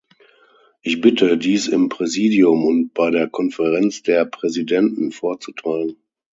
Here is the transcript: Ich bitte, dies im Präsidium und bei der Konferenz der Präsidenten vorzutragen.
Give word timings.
Ich 0.81 0.99
bitte, 0.99 1.37
dies 1.37 1.67
im 1.67 1.87
Präsidium 1.87 2.65
und 2.65 2.91
bei 2.95 3.11
der 3.11 3.29
Konferenz 3.29 4.01
der 4.01 4.25
Präsidenten 4.25 5.11
vorzutragen. 5.11 5.97